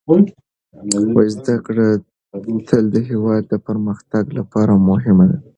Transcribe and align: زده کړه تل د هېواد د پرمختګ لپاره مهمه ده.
زده 1.33 1.55
کړه 1.65 1.87
تل 2.67 2.83
د 2.93 2.95
هېواد 3.09 3.41
د 3.47 3.53
پرمختګ 3.67 4.25
لپاره 4.37 4.73
مهمه 4.89 5.25
ده. 5.31 5.37